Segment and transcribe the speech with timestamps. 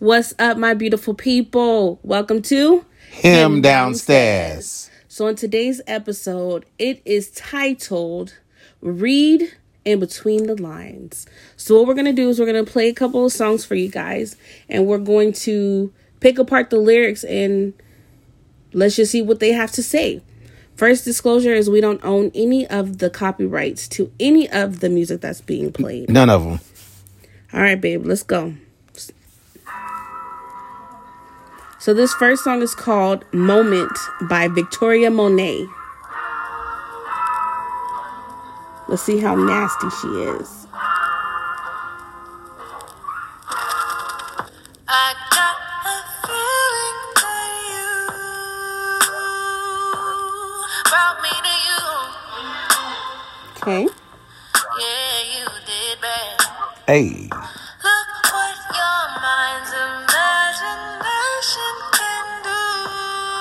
[0.00, 1.98] What's up, my beautiful people?
[2.04, 4.88] Welcome to Him downstairs.
[5.08, 8.38] So, in today's episode, it is titled
[8.80, 11.26] Read in Between the Lines.
[11.56, 13.64] So, what we're going to do is we're going to play a couple of songs
[13.64, 14.36] for you guys,
[14.68, 17.74] and we're going to pick apart the lyrics and
[18.72, 20.22] let's just see what they have to say.
[20.76, 25.22] First disclosure is we don't own any of the copyrights to any of the music
[25.22, 26.08] that's being played.
[26.08, 26.60] None of them.
[27.52, 28.54] All right, babe, let's go.
[31.80, 33.96] So this first song is called Moment
[34.28, 35.64] by Victoria Monet.
[38.88, 40.66] Let's see how nasty she is.
[44.88, 45.58] I got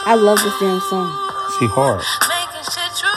[0.08, 1.12] I love this damn song.
[1.60, 2.00] She hard.
[2.32, 3.12] Making shit true.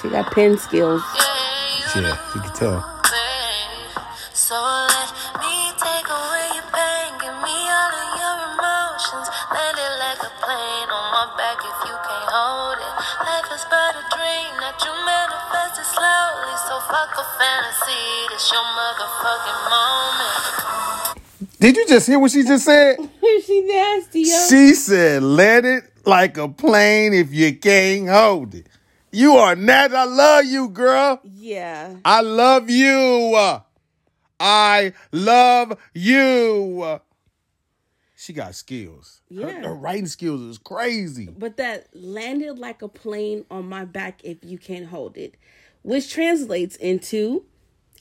[0.00, 1.04] She got pen skills.
[1.12, 2.80] Yeah, you Yeah, can tell.
[4.32, 7.20] So let me take away your pain.
[7.20, 9.28] Give me all of your emotions.
[9.52, 12.94] Land it like a plane on my back if you can't hold it.
[13.20, 16.56] Life is but a dream that you manifested slowly.
[16.64, 18.08] So fuck a fantasy.
[18.32, 20.56] This your motherfucking moment.
[21.60, 22.96] Did you just hear what she just said?
[24.48, 24.68] She nasty, yo.
[24.68, 28.66] She said, let it like a plane if you can't hold it.
[29.12, 29.92] You are not.
[29.94, 31.20] I love you, girl.
[31.24, 31.96] yeah.
[32.04, 33.36] I love you.
[34.38, 37.00] I love you.
[38.18, 39.20] She got skills.
[39.30, 39.60] Her- Yeah.
[39.62, 41.28] her writing skills is crazy.
[41.38, 45.36] But that landed like a plane on my back if you can't hold it,
[45.82, 47.44] which translates into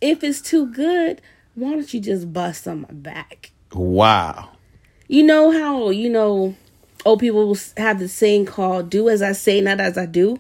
[0.02, 1.22] if it's too good,
[1.54, 3.52] why don't you just bust on my back?
[3.74, 4.50] Wow.
[5.08, 6.56] You know how, you know,
[7.06, 10.40] old people will have the saying called do as I say, not as I do?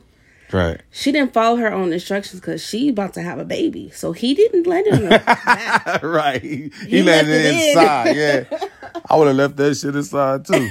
[0.52, 0.80] Right.
[0.92, 3.90] She didn't follow her own instructions because she about to have a baby.
[3.92, 6.04] So he didn't let her back.
[6.04, 6.42] right.
[6.42, 7.70] He, he, He left left it it in.
[7.70, 8.16] inside.
[8.16, 8.68] Yeah.
[9.10, 10.70] I would have left that shit inside too.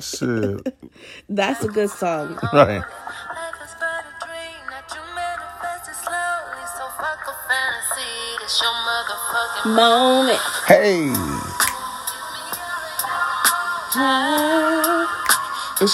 [0.00, 0.74] shit.
[1.28, 2.38] That's a good song.
[2.52, 2.78] Right.
[2.78, 3.74] Life is
[13.98, 14.04] It's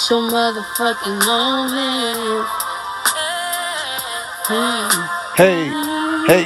[0.09, 2.47] your motherfucking moment.
[5.37, 5.69] Hey.
[6.27, 6.43] Hey.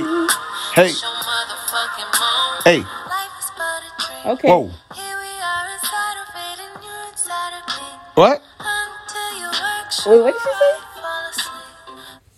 [0.76, 0.92] Hey.
[0.94, 2.64] Your motherfucking moment.
[2.64, 2.78] Hey.
[2.78, 4.34] Life is but a dream.
[4.34, 4.48] Okay.
[4.48, 4.70] Whoa.
[4.94, 7.90] Here we are inside of it and you're inside of me.
[8.14, 8.38] What?
[8.60, 10.74] Until you work Wait, what did she say?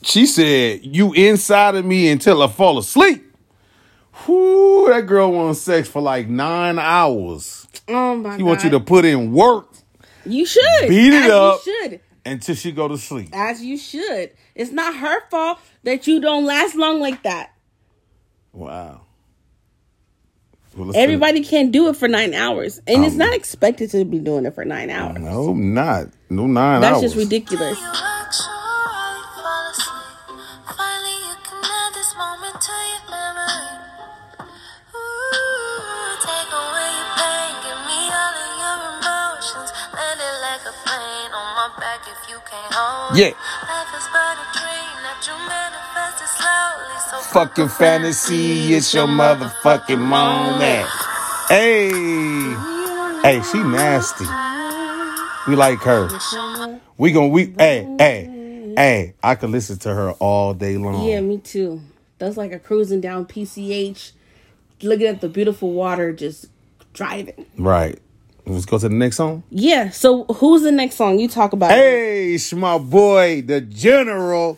[0.01, 3.28] She said, You inside of me until I fall asleep.
[4.29, 7.67] Whoo, that girl wants sex for like nine hours.
[7.87, 8.47] Oh my She god.
[8.47, 9.67] wants you to put in work
[10.25, 10.87] You should.
[10.87, 11.59] Beat it As up.
[11.65, 11.99] You should.
[12.25, 13.29] until she go to sleep.
[13.33, 14.31] As you should.
[14.55, 17.53] It's not her fault that you don't last long like that.
[18.53, 19.01] Wow.
[20.75, 22.79] Well, Everybody can't do it for nine hours.
[22.87, 25.17] And it's Um, not expected to be doing it for nine hours.
[25.19, 26.07] No, not.
[26.29, 27.01] No nine That's hours.
[27.01, 27.77] just ridiculous.
[47.09, 50.87] So Fucking fantasy, it's your motherfucking moment.
[51.49, 51.89] Hey.
[53.21, 54.25] Hey, she nasty.
[55.47, 56.09] We like her.
[56.97, 61.07] We gon' we hey, hey, hey, I could listen to her all day long.
[61.07, 61.81] Yeah, me too.
[62.19, 64.11] That's like a cruising down PCH,
[64.81, 66.47] looking at the beautiful water, just
[66.93, 67.45] driving.
[67.57, 67.99] Right.
[68.49, 69.43] Let's go to the next song.
[69.51, 69.91] Yeah.
[69.91, 71.69] So who's the next song you talk about?
[71.69, 74.57] Hey, it's my boy, the General,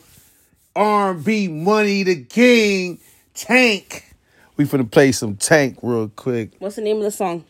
[0.75, 2.99] R&B Money, the King,
[3.33, 4.15] Tank.
[4.55, 6.51] We finna play some Tank real quick.
[6.59, 7.43] What's the name of the song?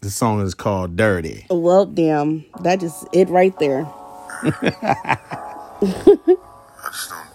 [0.00, 1.46] The song is called Dirty.
[1.48, 3.86] Well, damn, that just it right there.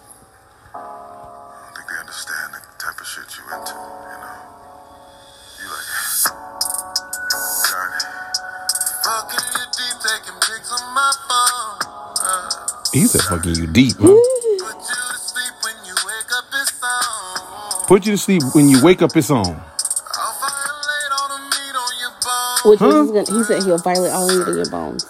[12.92, 14.06] He said fucking you deep, huh?
[14.08, 14.18] put you
[14.58, 17.86] to sleep when you wake up, it's on.
[17.86, 19.46] Put you to sleep when you wake up, it's on.
[19.46, 22.64] I'll violate all the meat on your bones.
[22.66, 23.04] Which Huh?
[23.04, 25.04] gonna, he said he'll violate all of your bones.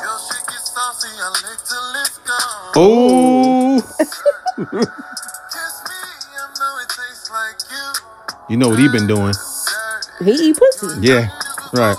[0.00, 2.72] Your shit get saucy, I lick till it's gone.
[2.76, 4.14] Oh, Kiss
[4.62, 6.00] me,
[6.38, 7.86] I know it tastes like you.
[8.50, 9.34] you know what he been doing.
[10.22, 11.00] He eat pussy.
[11.00, 11.28] Yeah,
[11.72, 11.96] right.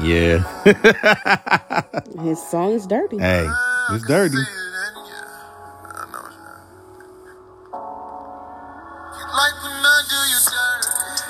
[0.00, 0.40] Yeah.
[2.24, 3.18] His song is dirty.
[3.18, 3.46] hey,
[3.90, 4.38] it's dirty.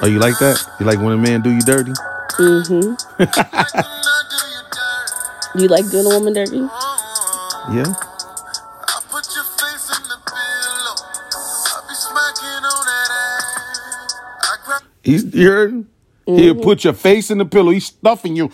[0.05, 0.59] Oh, you like that?
[0.81, 1.93] You like when a man do you dirty?
[2.39, 2.95] Mm-hmm.
[5.55, 6.57] You like doing a woman dirty?
[6.57, 7.85] Yeah.
[7.85, 10.97] I put your face in the pillow.
[10.97, 14.15] I be smacking on that ass.
[14.41, 15.92] I grab He's you heard him?
[16.27, 17.71] He'll put your face in the pillow.
[17.73, 18.49] He's stuffing you.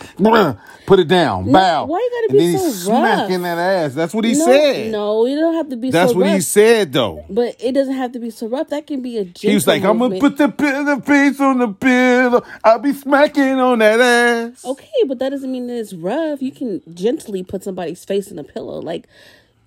[0.87, 1.51] Put it down.
[1.51, 1.85] Bow.
[1.85, 3.17] why you gotta and be then he's so rough?
[3.27, 3.93] smacking that ass.
[3.93, 4.91] That's what he no, said.
[4.91, 6.01] no, you don't have to be so rough.
[6.01, 6.35] That's so what rough.
[6.35, 7.25] he said though.
[7.29, 8.69] But it doesn't have to be so rough.
[8.69, 11.39] That can be a gentle He was like, I'm gonna put the, pi- the face
[11.39, 12.43] on the pillow.
[12.63, 14.65] I'll be smacking on that ass.
[14.65, 16.41] Okay, but that doesn't mean that it's rough.
[16.41, 18.79] You can gently put somebody's face in a pillow.
[18.81, 19.07] Like,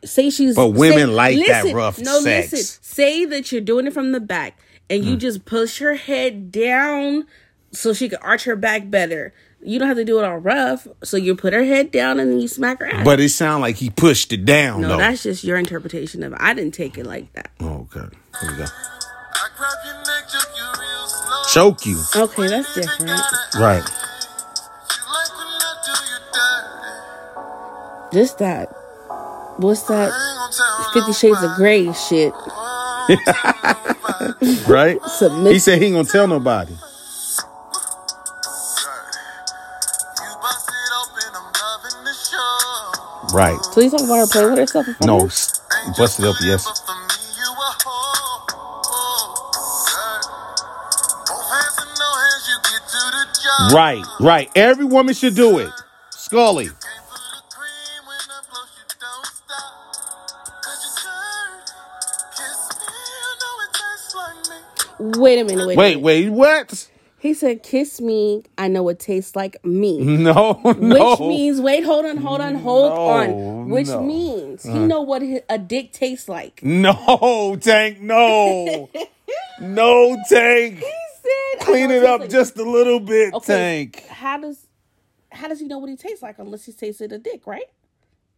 [0.05, 0.57] say she's.
[0.57, 2.51] But women say- like that listen, rough No, sex.
[2.53, 2.79] listen.
[2.83, 4.59] Say that you're doing it from the back,
[4.91, 5.07] and Mm.
[5.07, 7.27] you just push her head down
[7.73, 9.33] so she could arch her back better.
[9.65, 10.89] You don't have to do it all rough.
[11.05, 13.05] So you put her head down and then you smack her ass.
[13.05, 14.97] But it sounded like he pushed it down no, though.
[14.99, 16.39] that's just your interpretation of it.
[16.41, 17.51] I didn't take it like that.
[17.61, 18.09] Oh, okay.
[18.41, 18.65] Here we go.
[18.65, 21.43] I grab your neck, choke you real slow.
[21.53, 22.03] Choke you.
[22.17, 23.11] Okay, that's different.
[23.59, 23.83] Right.
[23.83, 26.19] You like when I do you
[28.11, 28.17] dirty.
[28.21, 28.69] Just that.
[29.59, 30.11] What's that?
[30.13, 32.33] I ain't gonna tell Fifty Shades of Grey shit.
[32.35, 33.07] Oh,
[34.69, 35.01] right?
[35.03, 36.75] Submit- He said he ain't gonna tell nobody.
[47.49, 48.47] A hoe.
[51.27, 53.73] Both hands and no hands, you get to the job.
[53.73, 54.51] Right, right.
[54.55, 55.71] Every woman should do it.
[56.11, 56.67] Scully.
[56.67, 56.75] Came
[57.09, 59.73] for the cream when I blow, you don't stop.
[60.63, 61.51] 'Cause you turn,
[62.37, 62.87] kiss me,
[63.19, 64.41] you know it tastes like
[65.15, 65.21] me.
[65.21, 65.67] Wait a minute.
[65.69, 65.77] Wait.
[65.77, 66.03] Wait, minute.
[66.03, 66.89] wait, what?
[67.23, 68.43] He said, "Kiss me.
[68.59, 71.11] I know it tastes like me." No, no.
[71.11, 73.69] Which means, wait, hold on, hold on, hold No, on.
[73.69, 74.03] Which no.
[74.03, 74.89] means he mm.
[74.89, 76.65] know what a dick tastes like.
[76.65, 78.91] No, Tank, no.
[79.61, 80.79] no, Tank.
[80.79, 84.05] He said, Clean know it up like-" just a little bit, Okay, Tank.
[84.09, 84.67] How does
[85.31, 87.71] how does he know what he tastes like unless he tasted a dick, right?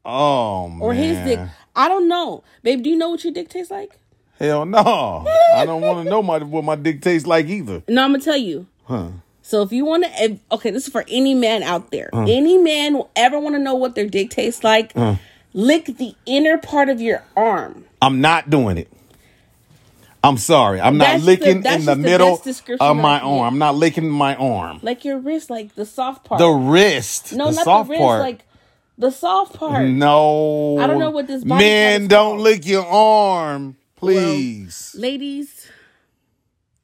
[0.04, 0.80] Oh, man.
[0.82, 1.40] Or his dick?
[1.75, 2.82] I don't know, babe.
[2.82, 3.98] Do you know what your dick tastes like?
[4.38, 5.25] Hell no.
[5.56, 7.82] I don't want to know my, what my dick tastes like either.
[7.88, 8.66] No, I'm gonna tell you.
[8.86, 9.08] Huh.
[9.42, 12.08] So if you want to, okay, this is for any man out there.
[12.14, 14.94] Any man will ever want to know what their dick tastes like.
[15.52, 17.84] Lick the inner part of your arm.
[18.00, 18.90] I'm not doing it.
[20.25, 20.81] I'm sorry.
[20.81, 22.42] I'm not That's the- licking that's in the the middle
[22.81, 23.42] of my arm.
[23.52, 24.81] I'm not licking my arm.
[24.82, 26.38] like your wrist, like the soft part.
[26.38, 27.34] The wrist.
[27.34, 28.20] no, the not soft the wrist, part.
[28.20, 28.44] like
[28.96, 29.87] the soft part.
[29.87, 30.78] No.
[30.78, 32.40] I don't know what this body part Man, is don't called.
[32.40, 34.94] lick your arm, please.
[34.98, 35.69] Ladies,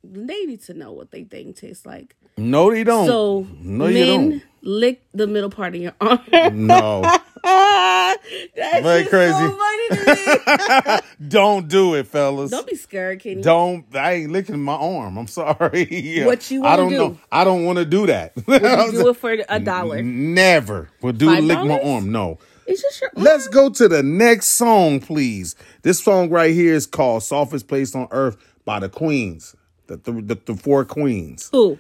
[0.05, 2.17] they need to know what they think tastes like.
[2.37, 3.06] no, they don't.
[3.06, 4.43] So no, men don't.
[4.62, 6.67] lick the middle part of your arm.
[6.67, 7.02] No,
[7.43, 9.32] That's Very crazy.
[9.32, 11.29] so funny to me.
[11.29, 12.50] don't do it, fellas.
[12.50, 13.41] don't be scared, Kenny.
[13.43, 13.85] Don't.
[13.94, 15.17] I ain't licking my arm.
[15.17, 16.23] I'm sorry.
[16.26, 16.96] What you I don't do?
[16.99, 17.19] know.
[17.32, 18.35] I don't want to do that.
[18.35, 20.03] Do it for a dollar.
[20.03, 20.91] Never.
[21.03, 22.12] Would do Five lick my arm.
[22.12, 22.38] No.
[22.67, 23.25] It's just your arm.
[23.25, 25.56] Let's go to the next song, please.
[25.82, 29.56] This song right here is called "Softest Place on Earth" by the Queens,
[29.91, 31.49] the the, the, the four Queens.
[31.53, 31.79] Who?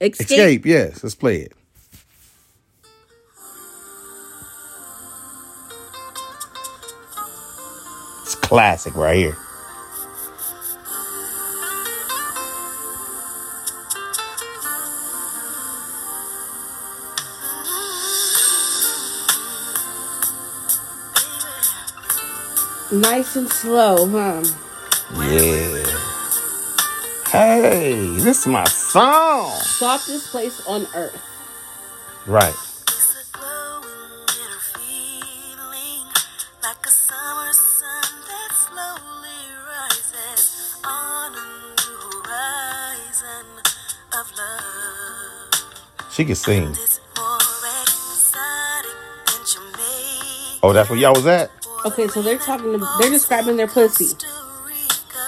[0.00, 0.60] Xscape.
[0.60, 0.64] Xscape.
[0.64, 1.52] Yes, let's play it.
[8.22, 9.36] It's classic right here.
[22.92, 24.44] Nice and slow, huh?
[25.16, 26.03] Yeah.
[27.34, 29.50] Hey, this is my song.
[29.58, 31.20] Softest place on earth.
[32.28, 32.54] Right.
[32.54, 36.06] It's a glowing inner feeling,
[36.62, 43.46] like a summer sun that slowly rises on a new horizon
[44.12, 46.12] of love.
[46.12, 46.68] She can sing.
[46.70, 47.36] It's more
[47.82, 48.92] exciting
[49.26, 50.60] than Jamaica.
[50.62, 51.50] Oh, that's where y'all was at?
[51.84, 52.78] Okay, so they're talking.
[53.00, 54.14] They're describing their pussy.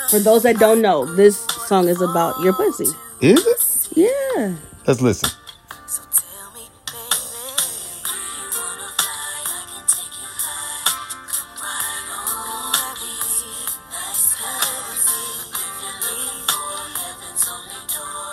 [0.09, 2.87] For those that don't know, this song is about your pussy.
[3.21, 3.89] Is it?
[3.97, 4.55] Yeah.
[4.87, 5.29] Let's listen.
[5.89, 7.17] So tell me, baby,
[8.07, 9.43] you wanna fly?
[9.47, 10.87] I can take you high.
[11.27, 13.51] Come right on, baby.
[13.91, 15.27] Nice heavy.
[15.59, 16.71] If you're looking for
[17.03, 18.31] heaven's only door,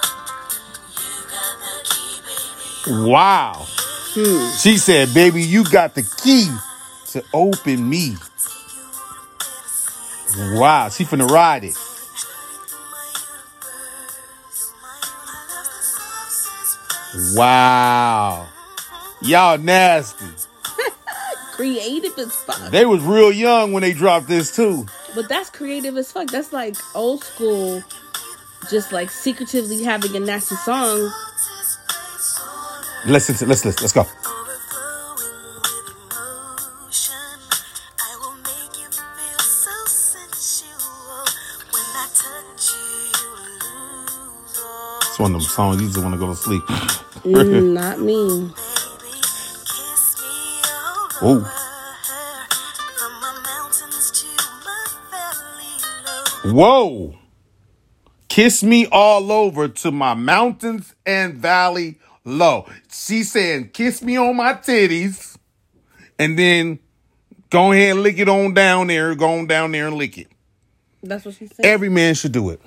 [1.02, 3.10] you got the key, baby.
[3.10, 3.66] Wow.
[4.14, 4.46] Hmm.
[4.60, 6.50] She said, baby, you got the key
[7.12, 8.16] to open me.
[10.54, 10.90] Wow.
[10.90, 11.76] She finna ride it.
[17.36, 18.48] Wow.
[19.22, 20.26] Y'all nasty.
[21.54, 22.72] Creative as fuck.
[22.72, 24.86] They was real young when they dropped this too.
[25.16, 26.30] But that's creative as fuck.
[26.32, 27.84] That's like old school,
[28.72, 31.12] just like secretively having a nasty song.
[33.06, 33.84] Listen to let's listen.
[33.84, 34.02] Let's go.
[34.02, 35.18] Overflowing
[35.56, 37.16] with emotion.
[38.00, 41.26] I will make you feel so sensual.
[41.70, 43.30] When I touch you, you
[43.62, 44.98] lose all.
[45.02, 46.64] It's one of them songs you just want to go to sleep.
[47.24, 48.14] Mm, Not me.
[48.28, 48.54] Baby,
[49.66, 51.36] kiss me all Ooh.
[51.38, 51.52] over.
[52.98, 54.28] From my mountains to
[54.66, 56.54] my valley low.
[56.54, 57.16] Whoa.
[58.28, 62.68] Kiss me all over to my mountains and valley low.
[62.92, 65.38] She saying, kiss me on my titties.
[66.20, 66.80] And then
[67.50, 69.16] go ahead and lick it on down there.
[69.16, 70.28] Go on down there and lick it.
[71.02, 71.66] That's what she said.
[71.66, 72.62] Every man should do it.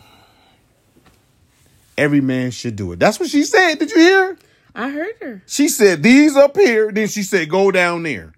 [1.98, 2.98] Every man should do it.
[2.98, 3.78] That's what she said.
[3.78, 4.38] Did you hear?
[4.74, 5.42] I heard her.
[5.46, 6.92] She said, these up here.
[6.92, 8.32] Then she said, go down there.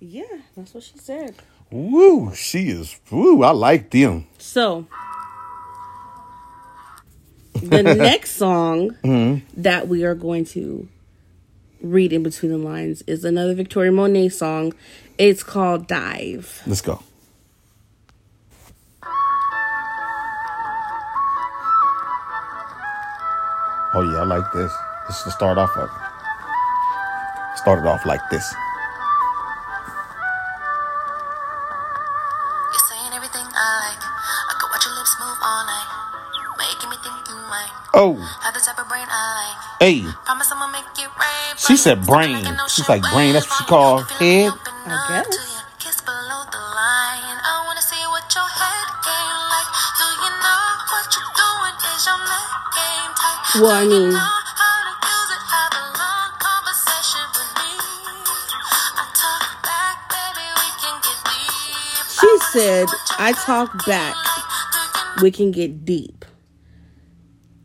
[0.00, 0.22] Yeah,
[0.56, 1.34] that's what she said.
[1.70, 4.26] Woo, she is, woo, I like them.
[4.38, 4.86] So
[7.54, 9.44] the next song mm-hmm.
[9.60, 10.88] that we are going to
[11.82, 14.72] read in between the lines is another Victoria Monet song.
[15.18, 16.62] It's called Dive.
[16.66, 17.02] Let's go.
[23.94, 24.72] Oh yeah, I like this.
[25.06, 27.58] This is the start off of it.
[27.58, 28.44] Started off like this.
[32.72, 34.02] You're saying everything I like.
[34.04, 35.88] I could watch your lips move all night.
[36.58, 39.58] Making me think you might Oh, have the type of brain I like.
[39.80, 41.56] hey, Promise I'ma make it rain.
[41.56, 42.44] She said brain.
[42.68, 44.52] She's like brain, that's what she called head.
[44.86, 45.47] I guess.
[53.54, 54.12] Deep.
[62.20, 62.86] She said,
[63.18, 64.14] I talk back.
[65.22, 66.24] We can get deep.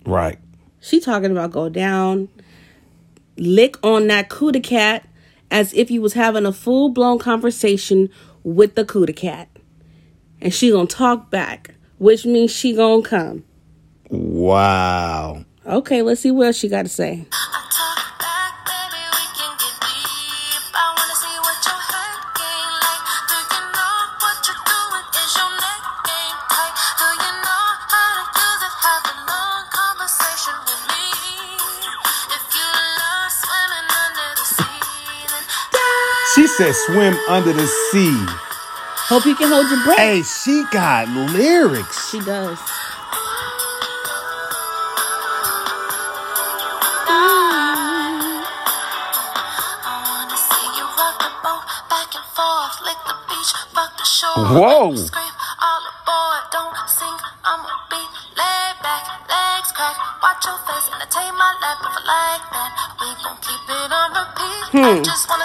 [0.06, 0.40] right.
[0.80, 2.28] She talking about go down,
[3.38, 5.08] lick on that cootie cat
[5.50, 8.10] as if you was having a full blown conversation
[8.44, 9.48] with the cootie cat.
[10.42, 13.46] And she gonna talk back, which means she gonna come.
[14.10, 15.46] Wow.
[15.65, 17.24] Okay, let's see what else she got to say.
[17.32, 20.63] I talk back, baby, we can get deep.
[20.75, 23.03] I wanna see what your head game like.
[23.32, 25.05] Do you know what you're doing?
[25.24, 26.75] Is your neck game tight?
[27.00, 28.75] Do you know how to use it?
[28.75, 31.03] Have a long conversation with me.
[32.27, 32.67] If you
[33.00, 34.84] love swimming under the sea,
[35.32, 35.43] then
[36.36, 38.20] She said swim under the sea.
[39.08, 39.96] Hope you can hold your breath.
[39.96, 42.12] Hey, she got lyrics.
[42.12, 42.60] She does.
[54.44, 54.92] Whoa.
[54.92, 58.02] Scream all aboard, don't sing, I'ma be
[58.36, 60.04] laid back, legs cracked.
[60.20, 62.72] Watch your face, my lap if I like that.
[63.00, 64.64] We gon' keep it on repeat.
[64.84, 65.04] I hmm.
[65.04, 65.43] just wanna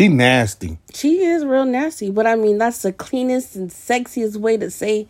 [0.00, 0.78] She nasty.
[0.94, 5.06] She is real nasty, but I mean that's the cleanest and sexiest way to say,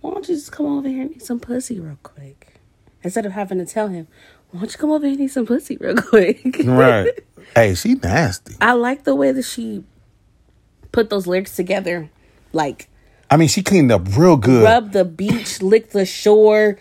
[0.00, 2.54] "Why don't you just come over here and eat some pussy real quick?"
[3.02, 4.06] Instead of having to tell him,
[4.50, 7.10] "Why don't you come over here and eat some pussy real quick?" Right.
[7.54, 8.54] hey, she nasty.
[8.62, 9.84] I like the way that she
[10.90, 12.08] put those lyrics together,
[12.54, 12.88] like
[13.30, 14.64] I mean, she cleaned up real good.
[14.64, 16.78] rub the beach, lick the shore,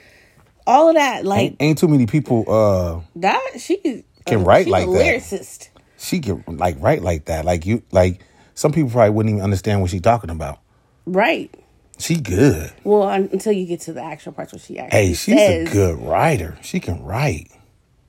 [0.65, 1.25] all of that.
[1.25, 4.97] Like Ain't, ain't too many people uh that, she Can write she's like a that.
[5.17, 5.67] lyricist,
[5.99, 7.45] she can like write like that.
[7.45, 8.21] Like you like
[8.55, 10.59] some people probably wouldn't even understand what she's talking about.
[11.05, 11.53] right?
[11.97, 12.71] She good.
[12.85, 15.73] Well, until you get to the actual parts where she actually Hey, she's says, a
[15.73, 16.57] good writer.
[16.61, 17.51] She can write.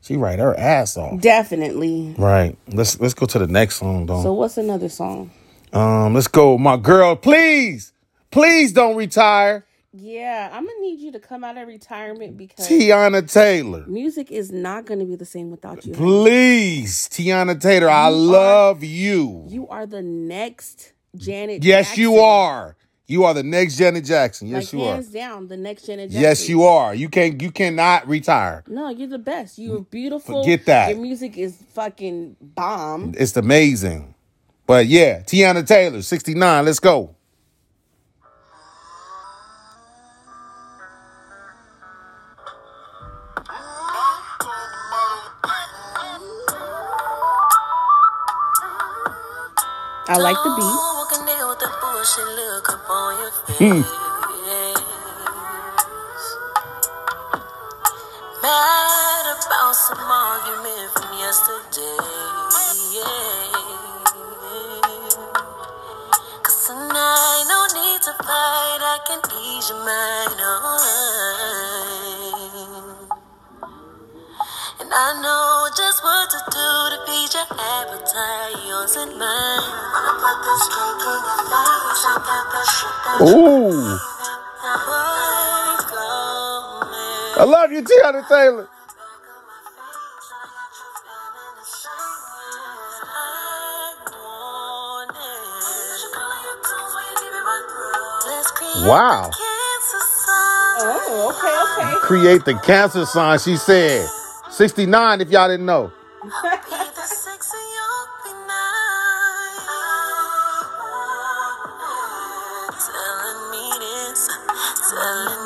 [0.01, 1.21] She write her ass off.
[1.21, 2.15] Definitely.
[2.17, 2.57] Right.
[2.69, 4.23] Let's let's go to the next song, though.
[4.23, 5.33] So what's another song?
[5.73, 7.17] um, let's go, my girl.
[7.17, 7.93] Please,
[8.31, 13.31] please don't retire, Yeah, I'm gonna need you to come out of retirement because Teyana
[13.31, 13.85] Taylor.
[13.89, 15.95] music is not gonna be the same without you.
[15.95, 17.91] Please, Teyana Taylor.
[17.91, 19.45] I love you.
[19.49, 21.65] You are the next Janet.
[21.65, 22.77] Yes, you are.
[23.09, 24.47] You are the next Janet Jackson.
[24.47, 24.95] Yes, like you are.
[24.95, 26.23] hands down, the next Janet Jackson.
[26.23, 26.95] Yes, you are.
[26.95, 27.43] You can't.
[27.43, 28.63] You cannot retire.
[28.69, 29.59] No, you're the best.
[29.59, 30.45] You're mm, beautiful.
[30.45, 30.91] Forget that.
[30.91, 33.15] Your music is fucking bomb.
[33.19, 34.15] It's amazing.
[34.69, 36.65] But yeah, Teyana Taylor, 69.
[36.65, 37.17] Let's go.
[50.11, 50.67] I like the beat.
[50.67, 53.87] What can deal with the bullshit look up on your face?
[58.43, 61.95] Mad about some argument from yesterday.
[66.43, 68.83] Cause tonight, no need to fight.
[68.83, 70.41] I can ease your mind.
[70.43, 71.70] Oh.
[74.93, 79.63] I know just what to do to feed your appetite, yours and mine.
[79.95, 83.99] Wanna put this cake in your face, I got that shit that Ooh.
[87.39, 88.69] I love you, Teyana Taylor.
[98.89, 99.31] Wow.
[100.83, 101.55] Oh, okay,
[101.85, 101.95] okay.
[102.01, 104.09] Create the cancer sign, she said.
[104.61, 105.91] 69 if y'all didn't know.
[106.21, 106.61] Telling
[113.51, 114.29] me this,
[114.91, 115.41] telling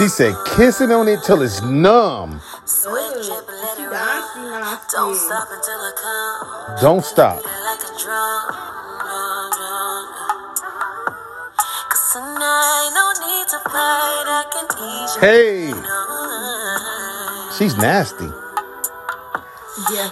[0.00, 2.40] She said, kissing on it till it's numb.
[2.64, 4.60] Sweat drip let it Nasty, run.
[4.62, 4.96] nasty.
[4.96, 6.80] Don't stop until I come.
[6.80, 7.36] Don't stop.
[7.44, 8.48] Like a drum,
[9.04, 10.04] drum, drum.
[11.92, 14.24] Cause tonight, no need to fight.
[14.24, 15.68] I can ease Hey.
[17.58, 18.24] She's nasty.
[19.92, 20.08] Yeah.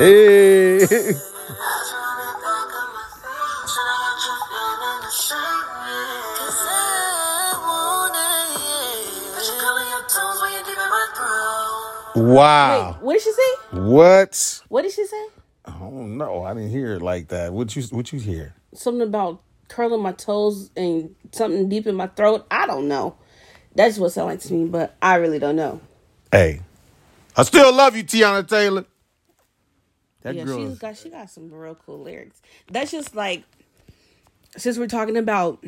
[0.00, 0.78] Hey.
[0.80, 0.90] Cause
[6.64, 8.16] I want
[12.16, 12.22] it.
[12.22, 12.92] Wow.
[12.92, 13.42] Wait, what did she say?
[13.72, 14.62] What?
[14.68, 15.26] What did she say?
[15.66, 16.44] I don't know.
[16.44, 17.52] I didn't hear it like that.
[17.52, 18.54] What you what you hear?
[18.72, 22.46] Something about curling my toes and something deep in my throat.
[22.50, 23.16] I don't know.
[23.74, 25.82] That's what it sounded like to me, but I really don't know.
[26.32, 26.62] Hey.
[27.36, 28.86] I still love you, Teyana Taylor.
[30.22, 32.42] That yeah, girl she's got she got some real cool lyrics.
[32.70, 33.44] That's just like
[34.56, 35.64] since we're talking about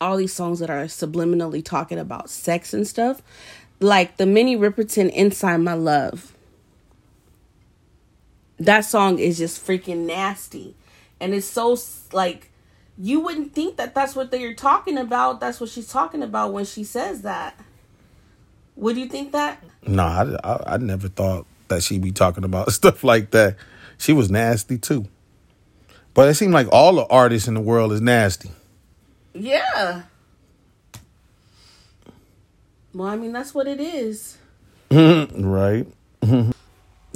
[0.00, 3.22] all these songs that are subliminally talking about sex and stuff,
[3.80, 6.32] like the Minnie Riperton "Inside My Love."
[8.58, 10.76] That song is just freaking nasty,
[11.20, 11.76] and it's so
[12.12, 12.50] like
[12.96, 15.40] you wouldn't think that that's what they're talking about.
[15.40, 17.58] That's what she's talking about when she says that.
[18.76, 19.62] Would you think that?
[19.86, 23.56] No, I, I, I never thought that she'd be talking about stuff like that.
[23.98, 25.06] She was nasty too.
[26.14, 28.50] But it seemed like all the artists in the world is nasty.
[29.32, 30.02] Yeah.
[32.92, 34.38] Well, I mean, that's what it is.
[34.90, 35.86] Right?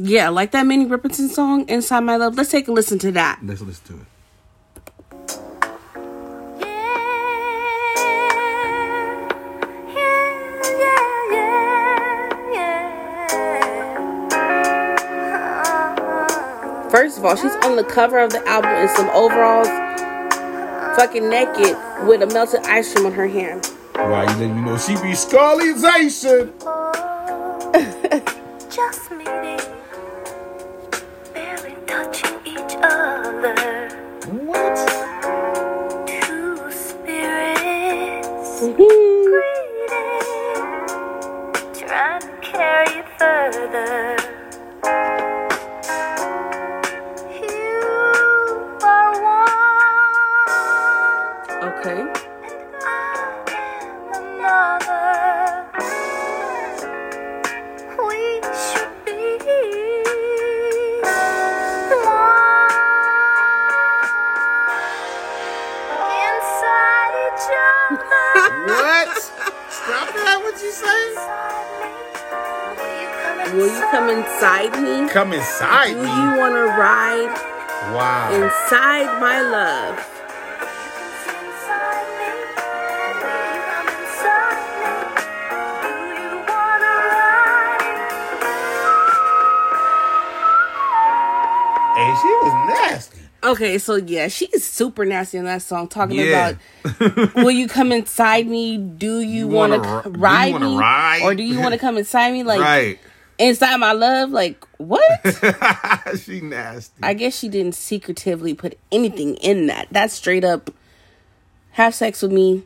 [0.00, 2.36] Yeah, like that Minnie Riperton song, Inside My Love.
[2.36, 3.40] Let's take a listen to that.
[3.42, 4.06] Let's listen to it.
[17.18, 19.66] First of all, she's on the cover of the album in some overalls,
[20.96, 21.76] fucking naked,
[22.06, 23.68] with a melted ice cream on her hand.
[23.96, 26.52] Right, then you know she be Scullyzation.
[28.70, 29.07] Just
[75.18, 75.94] come inside me?
[75.94, 76.32] Come inside Do me.
[76.32, 77.34] you want to ride
[77.92, 78.30] Wow.
[78.34, 80.14] Inside My Love.
[91.94, 93.20] Hey, she was nasty.
[93.42, 96.54] Okay, so yeah, she's super nasty in that song, talking Yeah.
[96.84, 98.76] about will you come inside me?
[98.78, 101.20] Do you, You want to wanna ri- do you ride me, ride?
[101.24, 102.44] or do you want to come inside me?
[102.44, 102.98] Like right.
[103.38, 105.02] Inside my love, like what?
[106.20, 107.02] she nasty.
[107.02, 109.88] I guess she didn't secretively put anything in that.
[109.90, 110.70] That's straight up
[111.72, 112.64] have sex with me,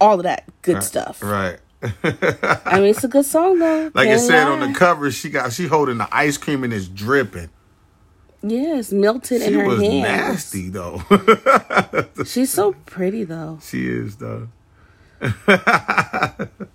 [0.00, 1.22] all of that good stuff.
[1.22, 1.58] Right.
[1.82, 3.90] I mean, it's a good song though.
[3.94, 6.72] Like it Can't said on the cover, she got she holding the ice cream and
[6.72, 7.50] it's dripping.
[8.42, 10.02] yes, melted in She her was hands.
[10.02, 11.02] nasty though.
[12.24, 13.58] She's so pretty though.
[13.62, 14.48] she is though.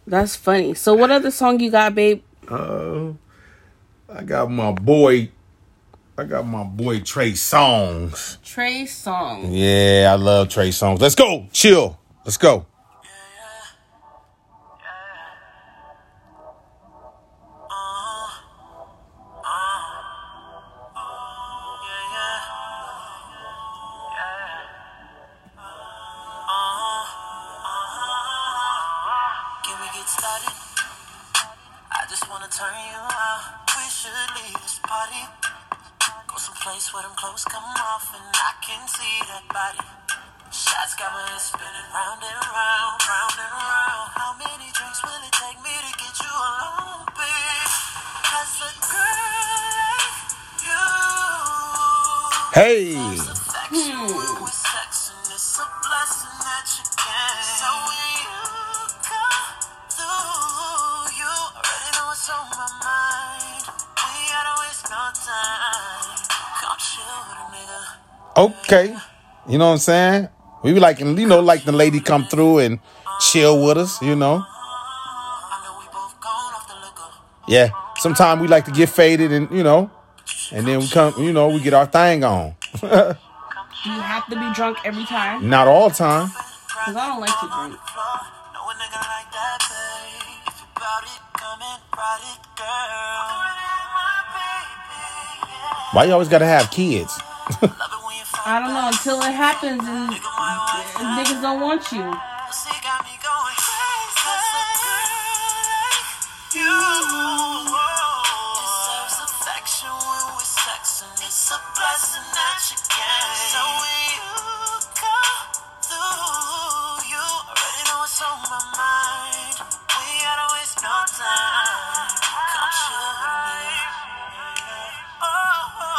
[0.06, 0.74] That's funny.
[0.74, 2.22] So, what other song you got, babe?
[2.48, 3.14] Uh,
[4.10, 5.32] I got my boy.
[6.18, 8.42] I got my boy Trey Songz.
[8.44, 9.50] Trey Songz.
[9.52, 11.00] Yeah, I love Trey Songz.
[11.00, 11.48] Let's go.
[11.52, 12.00] Chill.
[12.26, 12.66] Let's go.
[68.38, 68.96] Okay.
[69.50, 70.30] You know what I'm saying?
[70.64, 72.80] We be like, you know, like the lady come through and
[73.20, 74.44] chill with us, you know?
[74.46, 77.10] I know we both gone off the liquor.
[77.48, 77.70] Yeah.
[77.98, 79.90] Sometimes we like to get faded and, you know,
[80.52, 82.54] and then we come, you know, we get our thing on.
[82.80, 82.88] Do
[83.86, 85.50] you have to be drunk every time?
[85.50, 86.28] Not all time.
[86.28, 87.74] Because I don't like to drink.
[87.74, 90.46] Know a nigga like that, babe.
[90.48, 93.34] If you bout it, come and ride it, girl.
[93.98, 95.94] My baby, yeah.
[95.94, 97.20] Why you always gotta have kids?
[98.50, 102.00] I don't know until it happens and, and niggas don't want you.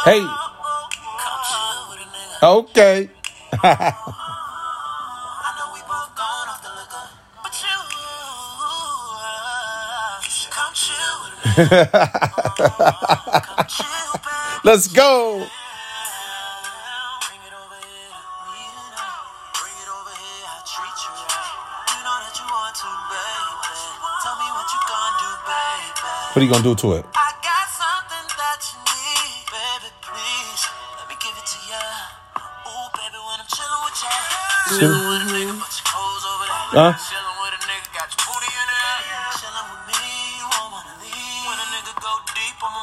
[0.05, 0.48] Hey.
[2.41, 3.09] Okay.
[14.63, 15.45] Let's go.
[26.29, 27.18] What are you gonna do to it?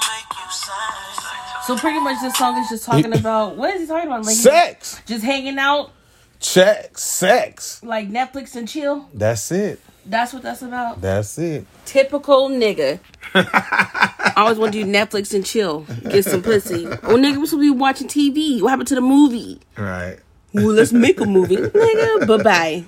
[0.08, 1.62] Make you sing.
[1.64, 4.24] So pretty much this song is just talking about what is he talking about?
[4.24, 5.00] Like Sex.
[5.06, 5.90] just hanging out
[6.40, 6.98] Check.
[6.98, 7.82] Sex.
[7.82, 9.08] like Netflix and chill.
[9.14, 9.80] That's it.
[10.04, 11.00] That's what that's about.
[11.00, 11.66] That's it.
[11.84, 13.00] Typical nigga.
[13.34, 16.86] I always want to do Netflix and chill, get some pussy.
[16.86, 18.60] Oh nigga, we're supposed to be watching TV.
[18.62, 19.60] What happened to the movie?
[19.76, 20.18] Right.
[20.56, 22.26] Well, let's make a movie, nigga.
[22.26, 22.84] Bye bye.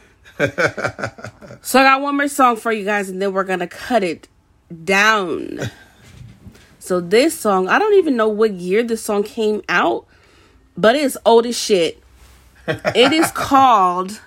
[1.61, 4.27] So I got one more song for you guys, and then we're gonna cut it
[4.85, 5.61] down.
[6.79, 10.07] So this song, I don't even know what year this song came out,
[10.77, 12.03] but it's old as shit.
[12.67, 14.21] It is called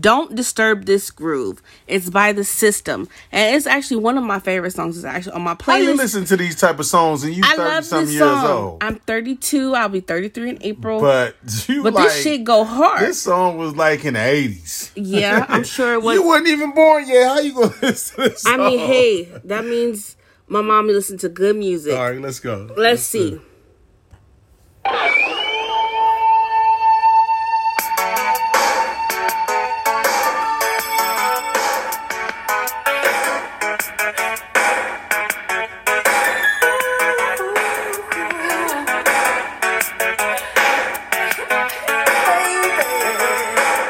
[0.00, 4.72] "Don't Disturb This Groove." It's by the System, and it's actually one of my favorite
[4.72, 4.96] songs.
[4.96, 5.64] It's actually on my playlist.
[5.72, 8.14] How you listen to these type of songs and you I thirty love something this
[8.14, 8.46] years song.
[8.46, 8.82] old?
[8.82, 9.74] I'm 32.
[9.74, 11.00] I'll be 33 in April.
[11.00, 11.36] but
[11.68, 13.00] you but like this shit go hard.
[13.02, 14.90] this song was like in the eighties.
[14.94, 16.14] yeah, I'm sure it was.
[16.14, 17.28] You weren't even born yet.
[17.28, 21.28] How you gonna listen to this I mean, hey, that means my mommy listened to
[21.28, 21.94] good music.
[21.94, 22.70] All right, let's go.
[22.76, 23.38] Let's see.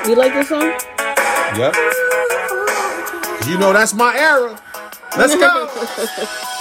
[0.08, 0.62] You like this song?
[0.62, 1.74] Yep.
[3.46, 4.58] You know that's my era.
[5.18, 6.48] Let's go.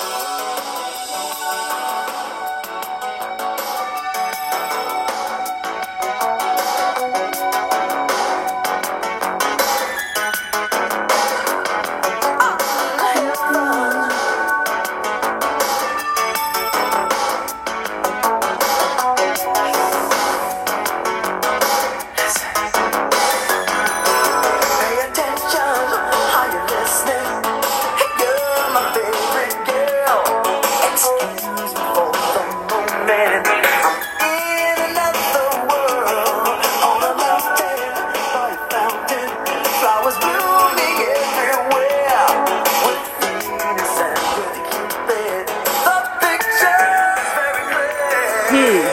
[48.57, 48.83] clear.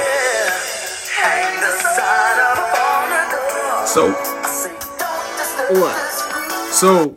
[1.14, 3.86] Hang the sign up on the door.
[3.86, 4.12] So
[4.44, 6.74] Say, don't disturb What?
[6.74, 7.16] so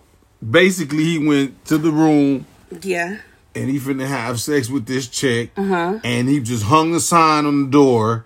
[0.49, 2.45] basically he went to the room
[2.81, 3.17] Yeah.
[3.55, 5.51] and he finna have sex with this chick.
[5.57, 5.99] Uh-huh.
[6.03, 8.25] And he just hung a sign on the door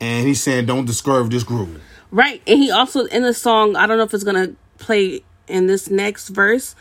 [0.00, 1.80] and he said, Don't disturb this group.
[2.10, 2.42] Right.
[2.46, 5.90] And he also in the song, I don't know if it's gonna play in this
[5.90, 6.74] next verse,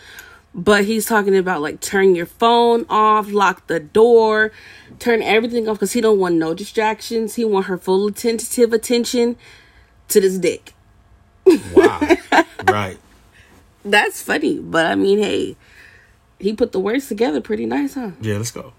[0.55, 4.51] but he's talking about like turn your phone off, lock the door,
[4.99, 7.35] turn everything off because he don't want no distractions.
[7.35, 9.37] He want her full attentive attention
[10.09, 10.73] to this dick.
[11.73, 11.99] Wow.
[12.67, 12.97] right.
[13.83, 15.55] That's funny, but I mean, hey,
[16.37, 18.11] he put the words together pretty nice, huh?
[18.21, 18.73] Yeah, let's go.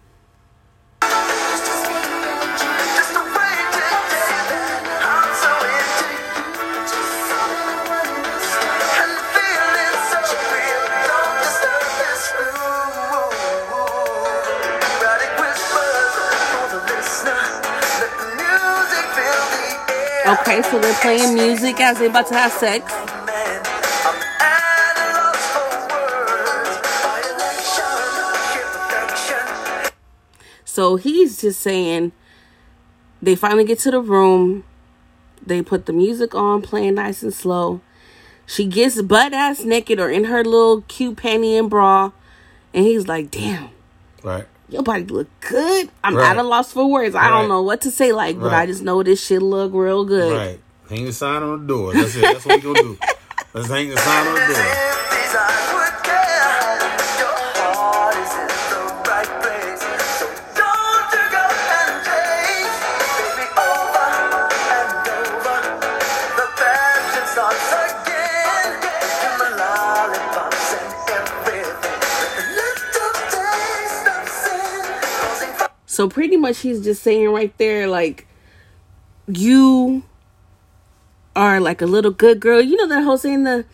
[20.30, 22.92] Okay, so they're playing music as they're about to have sex.
[30.64, 32.12] So he's just saying
[33.20, 34.62] they finally get to the room.
[35.44, 37.80] They put the music on, playing nice and slow.
[38.46, 42.12] She gets butt ass naked or in her little cute panty and bra.
[42.72, 43.70] And he's like, damn,
[44.22, 44.46] Right.
[44.70, 45.88] Your body look good.
[46.04, 46.30] I'm Right.
[46.30, 47.14] at a loss for words.
[47.14, 47.30] I Right.
[47.40, 50.32] don't know what to say, like, but I just know this shit look real good.
[50.36, 50.60] Right.
[50.88, 51.92] Hang the sign on the door.
[51.92, 52.22] That's it.
[52.22, 52.98] That's what we gonna do.
[53.54, 55.56] Let's hang the sign on the door.
[76.00, 78.26] So pretty much he's just saying right there, like,
[79.28, 80.02] you
[81.36, 82.58] are like a little good girl.
[82.62, 83.66] You know that whole saying, the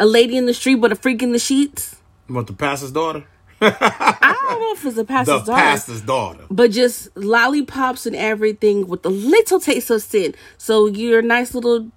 [0.00, 1.94] a lady in the street but a freak in the sheets?
[2.28, 3.22] Want the pastor's daughter?
[3.60, 6.44] I don't know if it's a The pastor's daughter, pastor's daughter.
[6.50, 10.34] but just lollipops and everything with a little taste of sin.
[10.58, 11.88] So you're a nice little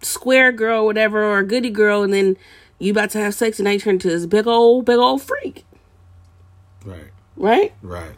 [0.00, 2.38] square girl, whatever, or a goody girl, and then
[2.78, 5.20] you about to have sex, and now you turn into this big old, big old
[5.20, 5.66] freak,
[6.86, 7.10] Right.
[7.36, 7.74] right?
[7.82, 8.12] Right.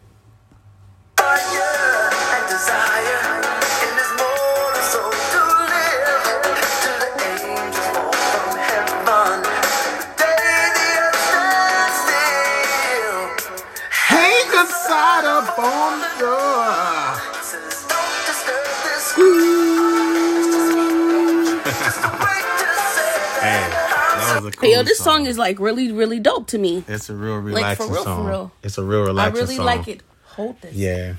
[24.50, 26.85] Cool Hey, yo, this song is like really, really dope to me.
[26.88, 28.26] It's a real Like, for relaxing real, for song.
[28.26, 28.52] real.
[28.62, 29.66] It's a real relaxing I relaxing really song.
[29.66, 30.02] like it.
[30.33, 30.75] Hold this.
[30.75, 31.14] Yeah.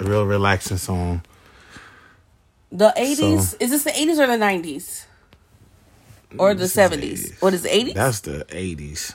[0.00, 1.22] A real relaxing song.
[2.70, 5.04] The 80s, So- is this the 80s or the 90s?
[6.38, 7.30] Or the 70s?
[7.30, 7.40] 80s.
[7.42, 7.94] What is it, 80s?
[7.94, 9.14] That's the 80s.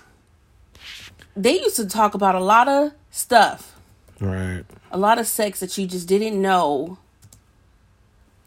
[1.36, 3.74] they used to talk about a lot of stuff,
[4.20, 4.64] Right.
[4.92, 6.98] a lot of sex that you just didn't know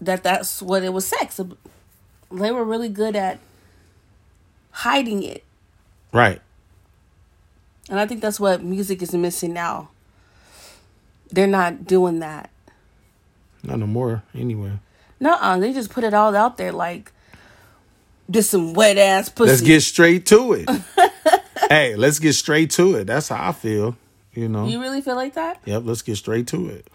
[0.01, 1.41] that that's what it was sex.
[2.31, 3.39] They were really good at
[4.71, 5.45] hiding it.
[6.13, 6.43] Right.
[7.89, 9.89] And I think that's what music is missing now.
[11.35, 12.51] They're not doing that.
[13.65, 14.73] Not no more, anyway.
[15.19, 17.13] No, they just put it all out there like
[18.31, 19.51] just some wet ass pussy.
[19.51, 20.69] Let's get straight to it.
[21.69, 23.07] hey, let's get straight to it.
[23.07, 23.97] That's how I feel.
[24.35, 24.67] You know.
[24.67, 25.61] you really feel like that?
[25.65, 26.89] yep, let's get straight to it.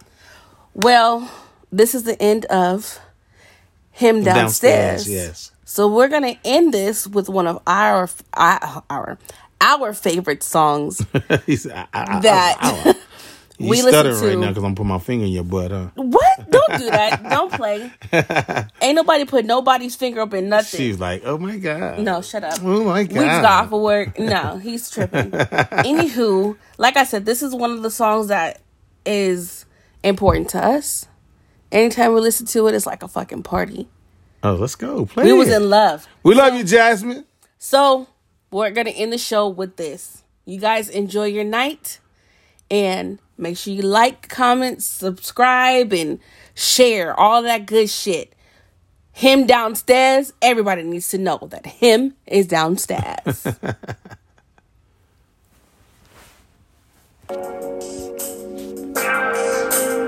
[0.74, 1.32] Well,
[1.72, 3.00] this is the end of
[3.92, 5.10] him downstairs.
[5.10, 5.52] yes.
[5.66, 9.18] So we're gonna end this with one of our our our,
[9.62, 11.06] our favorite songs.
[11.46, 12.98] He's, I, I, That
[13.60, 15.72] We you listen stuttering to- right now because I'm putting my finger in your butt,
[15.72, 15.88] huh?
[15.96, 16.50] what?
[16.50, 17.22] Don't do that.
[17.30, 17.92] Don't play.
[18.82, 20.78] Ain't nobody put nobody's finger up in nothing.
[20.78, 22.00] She's like, oh my god.
[22.00, 22.60] no, shut up.
[22.64, 23.66] Oh my Weeks got god.
[23.66, 24.18] off of work.
[24.18, 25.32] No, he's tripping.
[25.32, 28.62] Anywho, like I said, this is one of the songs that
[29.06, 29.66] is
[30.04, 31.08] important to us.
[31.72, 33.88] Anytime we listen to it, it's like a fucking party.
[34.42, 35.06] Oh, let's go.
[35.06, 35.26] Play.
[35.26, 36.08] We was in love.
[36.24, 37.26] We love you, Jasmine.
[37.58, 38.08] So
[38.52, 40.24] we're gonna end the show with this.
[40.46, 42.00] You guys enjoy your night
[42.70, 46.20] and make sure you like, comment, subscribe, and
[46.56, 48.34] share all that good shit.
[49.12, 53.48] Him downstairs, everybody needs to know that him is downstairs.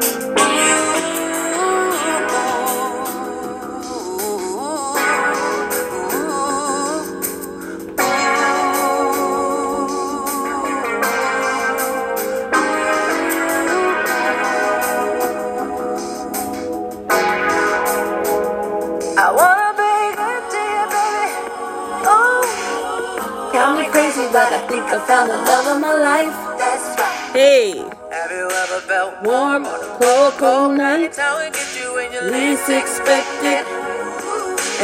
[25.11, 26.35] found the love of my life.
[26.57, 27.31] that's right.
[27.33, 27.71] Hey,
[28.17, 29.65] Have you ever felt warm,
[29.99, 33.65] cold, cold night, how it gets you when you least expected,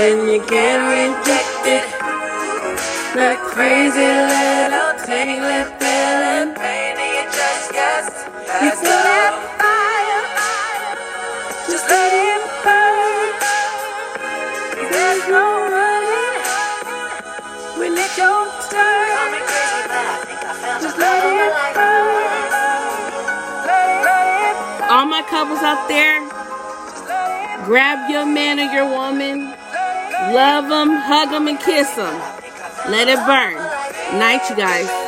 [0.03, 1.87] and you can't reject it.
[3.15, 5.86] That crazy little feeling.
[25.17, 26.19] My couples out there,
[27.65, 29.45] grab your man or your woman,
[30.31, 32.13] love them, hug them, and kiss them.
[32.87, 33.55] Let it burn.
[34.19, 35.06] Night, you guys.